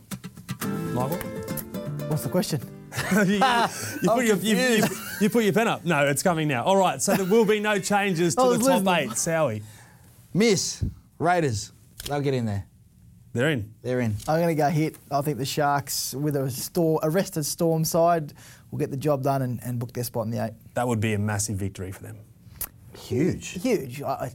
[0.94, 1.18] Michael?
[2.10, 2.62] What's the question?
[3.26, 3.34] you,
[4.04, 4.84] you, put your, you,
[5.20, 5.84] you, put your pen up.
[5.84, 6.64] No, it's coming now.
[6.64, 9.10] All right, so there will be no changes to the top eight.
[9.12, 9.64] Sowie.
[10.34, 10.84] Miss
[11.18, 11.72] Raiders.
[12.06, 12.66] They'll get in there.
[13.34, 13.74] They're in.
[13.82, 14.16] They're in.
[14.28, 14.98] I'm going to go hit.
[15.10, 18.34] I think the Sharks, with a storm, arrested Storm side,
[18.70, 20.54] will get the job done and, and book their spot in the eight.
[20.74, 22.18] That would be a massive victory for them.
[22.98, 23.62] Huge.
[23.62, 24.02] Huge.
[24.02, 24.34] I,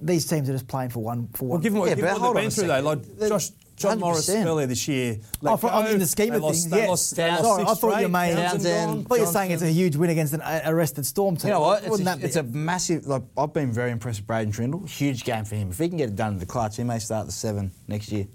[0.00, 1.28] these teams are just playing for one.
[1.34, 1.50] For one.
[1.50, 3.50] Well, given what, yeah, given what they've been through, though, like Josh
[3.82, 4.00] John 100%.
[4.00, 5.18] Morris earlier this year.
[5.44, 6.86] Oh, for, I mean, in the scheme of things, yeah.
[6.86, 7.30] Lost, Sorry,
[7.64, 8.38] I thought you meant.
[8.38, 11.48] I thought you were saying it's a huge win against an arrested Storm team.
[11.48, 11.84] You know what?
[11.84, 13.06] It's, a, it's a, massive.
[13.06, 14.88] Like I've been very impressed with Braydon Trindall.
[14.88, 15.70] Huge game for him.
[15.70, 18.10] If he can get it done in the clutch, he may start the seven next
[18.12, 18.26] year.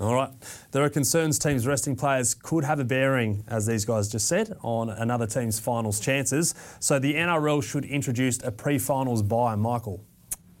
[0.00, 0.30] All right.
[0.72, 4.56] There are concerns teams resting players could have a bearing, as these guys just said,
[4.62, 6.54] on another team's finals chances.
[6.80, 9.54] So the NRL should introduce a pre-finals bye.
[9.56, 10.04] Michael.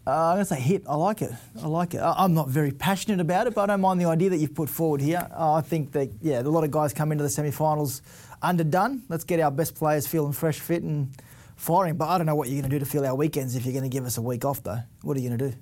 [0.06, 0.82] Uh, I'm going to say hit.
[0.86, 1.32] I like it.
[1.62, 2.00] I like it.
[2.00, 4.68] I'm not very passionate about it, but I don't mind the idea that you've put
[4.68, 5.26] forward here.
[5.32, 8.02] Uh, I think that, yeah, a lot of guys come into the semi finals
[8.42, 9.02] underdone.
[9.08, 11.08] Let's get our best players feeling fresh, fit, and
[11.56, 11.96] firing.
[11.96, 13.72] But I don't know what you're going to do to fill our weekends if you're
[13.72, 14.80] going to give us a week off, though.
[15.02, 15.56] What are you going to do?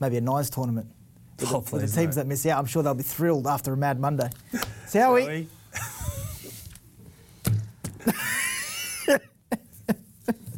[0.00, 0.88] Maybe a nice tournament.
[1.40, 3.72] With, oh, the, with the, teams that miss out, I'm sure they'll be thrilled after
[3.72, 4.28] a mad Monday.
[4.86, 5.48] See how we.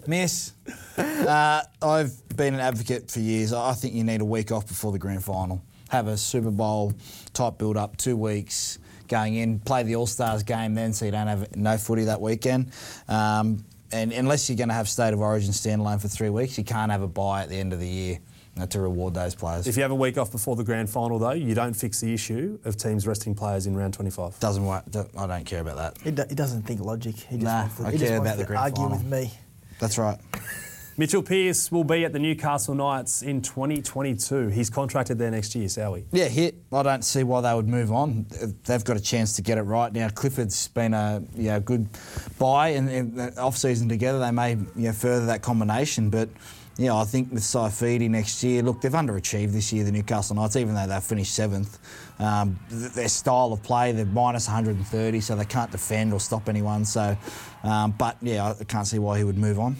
[0.07, 0.53] Miss.
[0.99, 3.53] Uh, I've been an advocate for years.
[3.53, 5.61] I think you need a week off before the grand final.
[5.91, 6.95] Have a Super Bowl
[7.35, 11.11] type build up, two weeks going in, play the All Stars game then, so you
[11.11, 12.73] don't have no footy that weekend.
[13.09, 16.65] Um, and unless you're going to have State of Origin standalone for three weeks, you
[16.65, 18.21] can't have a bye at the end of the year
[18.71, 19.67] to reward those players.
[19.67, 22.15] If you have a week off before the grand final, though, you don't fix the
[22.15, 24.41] issue of teams resting players in round 25.
[24.41, 24.85] Doesn't work.
[25.19, 25.99] I don't care about that.
[26.03, 27.17] He, do, he doesn't think logic.
[27.17, 28.97] He just nah, to, I care about the grand argue final.
[28.97, 29.31] with me.
[29.79, 30.19] That's right.
[31.01, 34.49] Mitchell Pearce will be at the Newcastle Knights in 2022.
[34.49, 36.05] He's contracted there next year, Sowie.
[36.13, 36.57] Yeah, hit.
[36.71, 38.27] I don't see why they would move on.
[38.65, 40.11] They've got a chance to get it right now.
[40.11, 41.89] Clifford's been a you know, good
[42.39, 46.11] buy, and, off season together they may you know, further that combination.
[46.11, 46.29] But
[46.77, 50.57] yeah, I think with Saifiti next year, look, they've underachieved this year, the Newcastle Knights,
[50.57, 51.79] even though they finished seventh.
[52.19, 56.85] Um, their style of play, they're minus 130, so they can't defend or stop anyone.
[56.85, 57.17] So,
[57.63, 59.77] um, but yeah, I can't see why he would move on.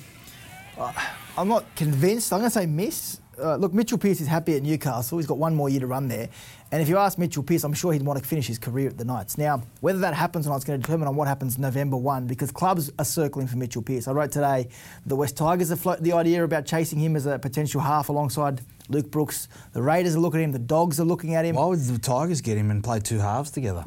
[0.81, 0.93] Uh,
[1.37, 2.33] I'm not convinced.
[2.33, 3.21] I'm going to say miss.
[3.39, 5.19] Uh, look, Mitchell Pearce is happy at Newcastle.
[5.19, 6.29] He's got one more year to run there.
[6.73, 8.97] And if you ask Mitchell Pearce, I'm sure he'd want to finish his career at
[8.97, 9.37] the Knights.
[9.37, 12.27] Now, whether that happens or not is going to determine on what happens November 1
[12.27, 14.09] because clubs are circling for Mitchell Pearce.
[14.09, 14.69] I wrote today
[15.05, 18.63] the West Tigers have floated the idea about chasing him as a potential half alongside
[18.89, 19.49] Luke Brooks.
[19.73, 20.53] The Raiders are looking at him.
[20.53, 21.57] The Dogs are looking at him.
[21.57, 23.85] Why would the Tigers get him and play two halves together?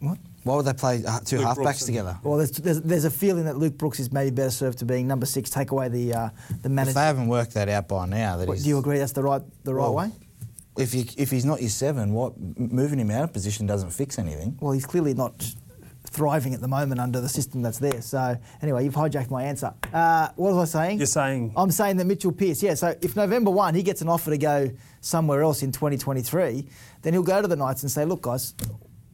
[0.00, 0.18] What?
[0.48, 2.18] Why would they play uh, two Luke halfbacks together?
[2.22, 5.06] Well, there's, there's, there's, a feeling that Luke Brooks is maybe better served to being
[5.06, 6.30] number six, take away the uh,
[6.62, 6.90] the manager.
[6.90, 9.22] If they haven't worked that out by now, that what, do you agree that's the
[9.22, 10.10] right the right well, way?
[10.78, 14.18] If you, if he's not your seven, what moving him out of position doesn't fix
[14.18, 14.56] anything.
[14.60, 15.54] Well, he's clearly not
[16.04, 18.00] thriving at the moment under the system that's there.
[18.00, 19.74] So anyway, you've hijacked my answer.
[19.92, 20.98] Uh, what was I saying?
[20.98, 22.72] You're saying I'm saying that Mitchell Pearce, yeah.
[22.72, 24.70] So if November 1 he gets an offer to go
[25.02, 26.66] somewhere else in 2023,
[27.02, 28.54] then he'll go to the Knights and say, look, guys,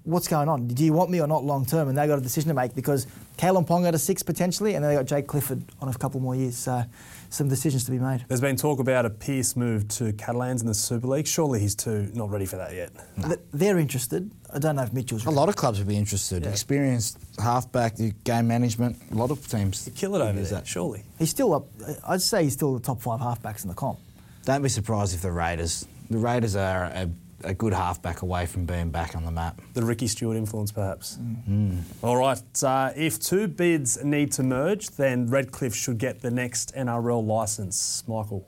[0.04, 0.68] what's going on?
[0.68, 1.88] Do you want me or not long term?
[1.88, 4.90] And they've got a decision to make because Kalyn Ponga to six potentially, and then
[4.92, 6.56] they got Jake Clifford on a couple more years.
[6.56, 6.84] So
[7.30, 8.24] some decisions to be made.
[8.28, 11.26] there's been talk about a Pearce move to Catalans in the Super League.
[11.26, 12.90] Surely he's too not ready for that yet.
[13.26, 14.30] Th- They're interested.
[14.54, 16.44] I don't know if Mitchell's A lot of clubs would be interested.
[16.44, 16.50] Yeah.
[16.50, 18.98] Experienced halfback, the game management.
[19.10, 19.90] A lot of teams.
[19.96, 20.66] Kill it over use there, that.
[20.68, 21.02] surely.
[21.18, 21.66] He's still up.
[22.06, 23.98] I'd say he's still the top five halfbacks in the comp.
[24.44, 25.88] Don't be surprised if the Raiders.
[26.10, 27.10] The Raiders are a,
[27.42, 29.60] a good halfback away from being back on the map.
[29.74, 31.18] The Ricky Stuart influence, perhaps.
[31.48, 31.82] Mm.
[32.02, 32.62] All right.
[32.62, 38.04] Uh, if two bids need to merge, then Redcliffe should get the next NRL license.
[38.06, 38.46] Michael.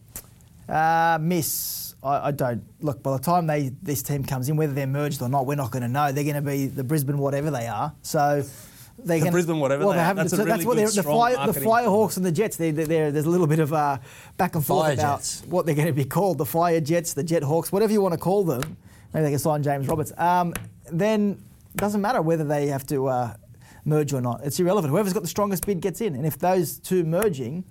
[0.69, 1.95] Uh, miss.
[2.03, 3.03] I, I don't look.
[3.03, 5.71] By the time they this team comes in, whether they're merged or not, we're not
[5.71, 6.13] going to know.
[6.13, 7.95] They're going to be the Brisbane whatever they are.
[8.03, 8.45] So
[8.99, 10.05] they're The gonna, Brisbane whatever well, they are.
[10.05, 12.33] haven't That's a deter- really what good, they're, the strong fire, the Firehawks and the
[12.33, 12.57] Jets.
[12.57, 13.99] They, they, they're- there's a little bit of uh,
[14.37, 15.43] back and forth Fire about Jets.
[15.49, 16.39] what they're going to be called.
[16.39, 18.77] The Fire Jets, the Jet Hawks, whatever you want to call them.
[19.13, 20.13] Maybe they can sign James Roberts.
[20.19, 20.55] Um,
[20.91, 21.43] then
[21.77, 23.35] doesn't matter whether they have to uh,
[23.85, 24.41] merge or not.
[24.45, 24.91] It's irrelevant.
[24.93, 27.65] Whoever's got the strongest bid gets in, and if those two merging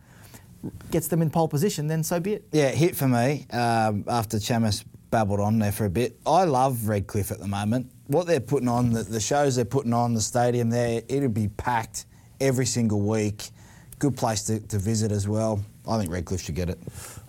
[0.91, 2.47] gets them in pole position, then so be it.
[2.51, 6.17] Yeah, hit for me um, after Chammas babbled on there for a bit.
[6.25, 7.91] I love Redcliffe at the moment.
[8.07, 11.47] What they're putting on, the, the shows they're putting on, the stadium there, it'll be
[11.47, 12.05] packed
[12.39, 13.49] every single week.
[13.97, 15.63] Good place to, to visit as well.
[15.87, 16.79] I think Redcliffe should get it.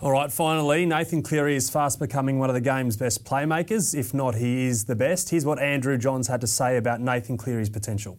[0.00, 3.94] All right, finally, Nathan Cleary is fast becoming one of the game's best playmakers.
[3.98, 5.30] If not, he is the best.
[5.30, 8.18] Here's what Andrew Johns had to say about Nathan Cleary's potential.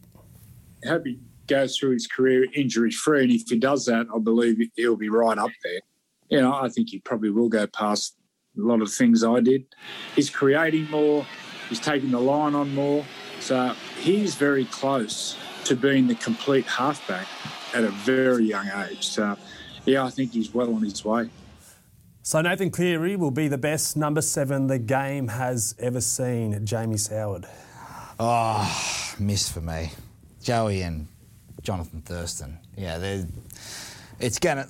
[0.85, 4.19] I hope he goes through his career injury free, and if he does that, I
[4.19, 5.79] believe he'll be right up there.
[6.29, 8.15] You know, I think he probably will go past
[8.57, 9.65] a lot of things I did.
[10.15, 11.25] He's creating more,
[11.69, 13.05] he's taking the line on more,
[13.39, 17.27] so he's very close to being the complete halfback
[17.73, 19.07] at a very young age.
[19.07, 19.37] So,
[19.85, 21.29] yeah, I think he's well on his way.
[22.23, 26.65] So Nathan Cleary will be the best number seven the game has ever seen.
[26.65, 27.45] Jamie Soward.
[28.19, 29.91] Oh, miss for me.
[30.41, 31.07] Joey and
[31.61, 32.57] Jonathan Thurston.
[32.75, 33.25] Yeah, they're,
[34.19, 34.69] it's going to.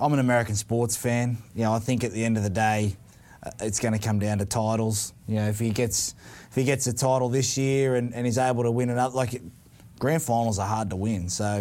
[0.00, 1.38] I'm an American sports fan.
[1.54, 2.96] You know, I think at the end of the day,
[3.42, 5.12] Uh, it's going to come down to titles.
[5.26, 6.14] You know, if he gets
[6.50, 9.40] if he gets a title this year and, and he's able to win up, like
[9.98, 11.28] grand finals are hard to win.
[11.28, 11.58] So,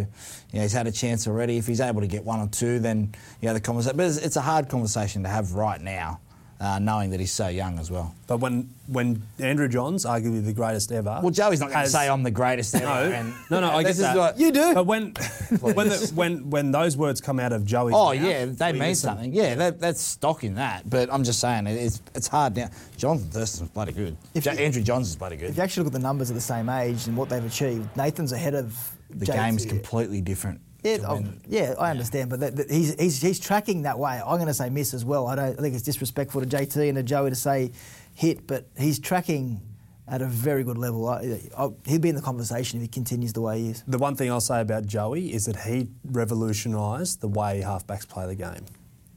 [0.51, 1.57] you know, he's had a chance already.
[1.57, 3.97] If he's able to get one or two, then you know the conversation.
[3.97, 6.19] But it's, it's a hard conversation to have right now,
[6.59, 8.13] uh, knowing that he's so young as well.
[8.27, 11.19] But when when Andrew Johns, arguably the greatest ever.
[11.21, 12.85] Well, Joey's not going to say I'm the greatest ever.
[12.85, 13.69] No, and- no, no.
[13.71, 14.17] I this is that.
[14.17, 14.73] what- You do.
[14.73, 15.13] But when
[15.61, 18.81] when, the, when when those words come out of Joey's Oh mouth, yeah, they mean
[18.81, 19.09] listen.
[19.09, 19.33] something.
[19.33, 20.89] Yeah, that, that's stock in that.
[20.89, 22.69] But I'm just saying, it- it's it's hard now.
[22.97, 24.17] Jonathan Thurston's bloody good.
[24.33, 26.41] If Jo- you- Andrew Johnson's bloody If you actually look at the numbers at the
[26.41, 28.75] same age and what they've achieved, Nathan's ahead of
[29.11, 29.33] The JT.
[29.33, 30.59] game's completely different.
[30.83, 34.21] Yeah, to oh, yeah, I understand, but that, that he's, he's he's tracking that way.
[34.25, 35.27] I'm going to say miss as well.
[35.27, 37.71] I don't I think it's disrespectful to JT and to Joey to say
[38.13, 39.61] hit, but he's tracking
[40.07, 41.07] at a very good level.
[41.07, 43.83] I, I, he'll be in the conversation if he continues the way he is.
[43.87, 48.25] The one thing I'll say about Joey is that he revolutionised the way halfbacks play
[48.25, 48.65] the game.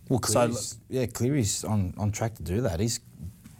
[0.09, 2.81] Well, So- yeah, Cleary's on, on track to do that.
[2.81, 3.01] He's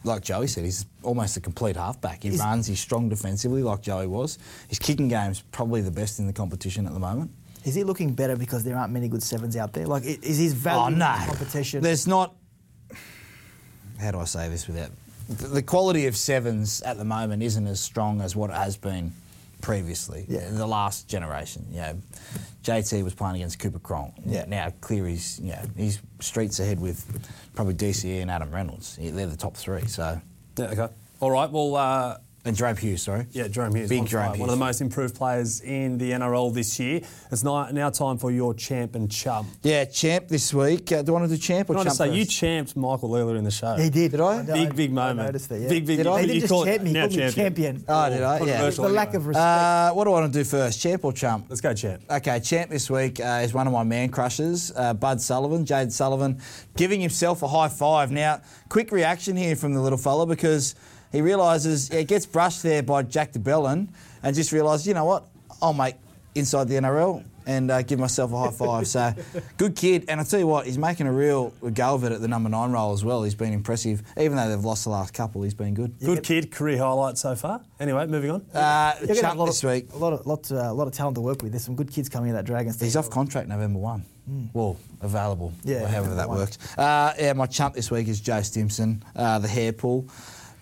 [0.05, 2.25] like Joey said, he's almost a complete halfback.
[2.25, 4.37] He runs, he's strong defensively, like Joey was.
[4.69, 7.31] His kicking game's probably the best in the competition at the moment.
[7.65, 9.87] Is he looking better because there aren't many good sevens out there?
[9.87, 11.83] Like, is his value Oh no, the competition?
[11.83, 12.35] There's not.
[14.01, 14.91] How do I say this without?
[15.29, 18.77] The the quality of sevens at the moment isn't as strong as what it has
[18.77, 19.13] been
[19.61, 20.27] previously.
[20.29, 20.49] Yeah.
[20.49, 21.99] In the last generation, you know,
[22.65, 24.15] JT was playing against Cooper Cronk.
[24.27, 24.45] Yeah.
[24.47, 27.05] Now Cleary's, you know, he's streets ahead with
[27.55, 28.99] probably DCE and Adam Reynolds.
[29.01, 29.87] They're the top three.
[29.87, 30.21] So
[30.59, 30.89] Yeah, okay.
[31.21, 31.51] All right.
[31.51, 33.27] Well, uh, and Jahrome Hughes, sorry.
[33.31, 36.11] yeah, Jahrome Hughes, Big on Jahrome fire, one of the most improved players in the
[36.11, 37.01] NRL this year.
[37.31, 39.47] It's now, now time for your champ and chum.
[39.63, 40.91] Yeah, champ this week.
[40.91, 42.19] Uh, do you want to do champ or I want to champ say first?
[42.19, 43.77] you champed Michael earlier in the show.
[43.77, 44.11] he did.
[44.11, 44.43] Did I?
[44.43, 45.21] Big, big moment.
[45.21, 45.69] I noticed that, yeah.
[45.69, 45.99] Big, big.
[45.99, 46.17] Did I?
[46.17, 47.85] He you didn't just call champ me, he now called me champion.
[47.87, 48.33] Oh, did I?
[48.35, 48.39] Yeah.
[48.39, 49.47] Controversial the lack of respect.
[49.47, 50.81] Uh, what do I want to do first?
[50.81, 51.47] Champ or chump?
[51.49, 52.03] Let's go, champ.
[52.11, 55.93] Okay, champ this week uh, is one of my man crushes, uh, Bud Sullivan, Jayden
[55.93, 56.41] Sullivan,
[56.77, 58.11] giving himself a high five.
[58.11, 60.75] Now, quick reaction here from the little fella because
[61.13, 63.89] he realises yeah, he gets brushed there by Jack de Belin
[64.23, 65.25] and just realises, you know what,
[65.61, 65.95] I'll make
[66.35, 68.87] inside the NRL and uh, give myself a high five.
[68.87, 69.13] So,
[69.57, 70.05] good kid.
[70.09, 72.49] And I tell you what, he's making a real go of it at the number
[72.49, 73.23] nine role as well.
[73.25, 74.03] He's been impressive.
[74.17, 75.99] Even though they've lost the last couple, he's been good.
[75.99, 77.61] Good kid, career highlight so far.
[77.81, 78.47] Anyway, moving on.
[78.55, 79.93] Uh, You're gonna have Chuck a lot this of, week.
[79.93, 81.53] A lot of, lot, uh, a lot of talent to work with.
[81.53, 82.77] There's some good kids coming in that Dragons.
[82.77, 82.87] team.
[82.87, 84.05] He's off contract November 1.
[84.53, 85.53] Well, available.
[85.65, 86.39] Yeah, or however that November 1.
[86.39, 86.79] works.
[86.79, 90.09] Uh, yeah, my chump this week is Joe Stimson, uh, the hair pull.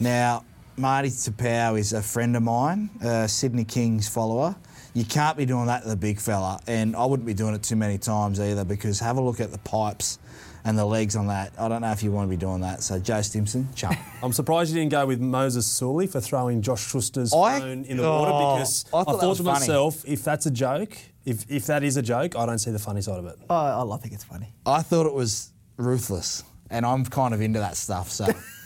[0.01, 0.44] Now,
[0.76, 4.57] Marty Taupau is a friend of mine, uh, Sydney Kings follower.
[4.94, 7.62] You can't be doing that to the big fella, and I wouldn't be doing it
[7.62, 10.18] too many times either because have a look at the pipes
[10.64, 11.53] and the legs on that.
[11.59, 12.82] I don't know if you want to be doing that.
[12.82, 13.98] So, Joe Stimson, chump.
[14.22, 17.98] I'm surprised you didn't go with Moses Suli for throwing Josh Schuster's I- phone in
[17.98, 19.61] the Oh, water because I thought, I thought thought, that was to funny.
[19.61, 22.78] myself, if that's a joke, if, if that is a joke, I don't see the
[22.78, 23.38] funny side of it.
[23.48, 24.53] Oh, I, I think it's funny.
[24.66, 28.11] I thought it was ruthless, and I'm kind of into that stuff.
[28.11, 28.26] So,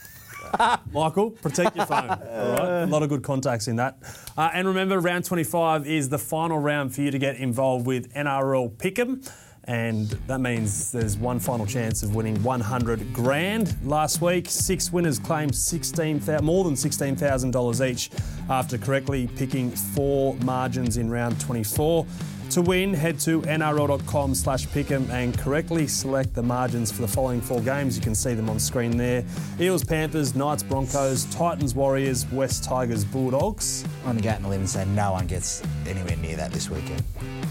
[0.93, 2.11] Michael, protect your phone.
[2.11, 3.99] All right, a lot of good contacts in that.
[4.37, 8.13] Uh, and remember, round 25 is the final round for you to get involved with
[8.15, 9.29] NRL Pick'em.
[9.67, 13.75] And that means there's one final chance of winning 100 grand.
[13.83, 18.11] Last week, six winners claimed 16, more than $16,000 each
[18.51, 22.07] after correctly picking four margins in round 24.
[22.55, 27.41] To win, head to nrl.com slash pick'em and correctly select the margins for the following
[27.41, 27.97] four games.
[27.97, 29.25] You can see them on screen there.
[29.59, 33.85] Eels, Panthers, Knights, Broncos, Titans, Warriors, West Tigers, Bulldogs.
[34.05, 36.37] I'm going to go out on a limb and say no one gets anywhere near
[36.37, 37.03] that this weekend.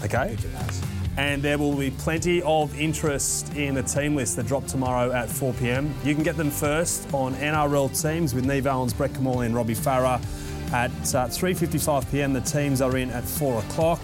[0.02, 0.38] Okay.
[1.18, 5.28] And there will be plenty of interest in the team list that drop tomorrow at
[5.28, 5.94] 4 pm.
[6.02, 9.74] You can get them first on NRL teams with Neve Owens, Brett Kimmorley, and Robbie
[9.74, 10.18] Farah.
[10.72, 14.00] At uh, 3:55 pm, the teams are in at 4 o'clock.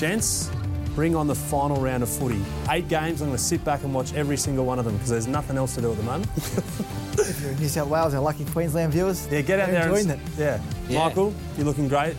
[0.00, 0.50] Gents,
[0.94, 2.40] bring on the final round of footy.
[2.70, 3.20] Eight games.
[3.20, 5.58] I'm going to sit back and watch every single one of them because there's nothing
[5.58, 6.30] else to do at the moment.
[6.36, 9.82] If you're in New South Wales, our lucky Queensland viewers, Yeah, get out there.
[9.82, 10.28] enjoying and, it.
[10.38, 10.62] Yeah.
[10.88, 11.04] Yeah.
[11.06, 12.16] Michael, you're looking great.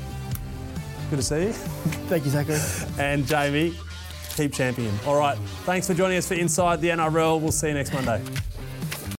[1.10, 1.54] Good to see you.
[2.08, 2.60] Thank you, Zachary.
[3.00, 3.74] and Jamie,
[4.36, 4.94] keep champion.
[5.08, 7.42] All right, thanks for joining us for Inside the NRL.
[7.42, 8.22] We'll see you next Monday.